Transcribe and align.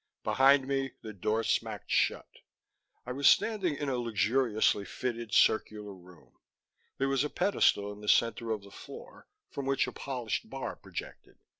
Behind 0.23 0.67
me, 0.67 0.93
the 1.03 1.13
door 1.13 1.43
smacked 1.43 1.91
shut. 1.91 2.27
I 3.05 3.11
was 3.11 3.29
standing 3.29 3.75
in 3.75 3.87
a 3.87 3.97
luxuriously 3.99 4.83
fitted 4.83 5.31
circular 5.31 5.93
room. 5.93 6.39
There 6.97 7.07
was 7.07 7.23
a 7.23 7.29
pedestal 7.29 7.91
in 7.93 8.01
the 8.01 8.09
center 8.09 8.49
of 8.49 8.63
the 8.63 8.71
floor, 8.71 9.27
from 9.51 9.67
which 9.67 9.85
a 9.85 9.91
polished 9.91 10.49
bar 10.49 10.75
projected. 10.75 11.37